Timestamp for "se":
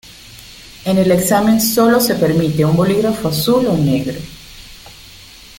1.99-2.15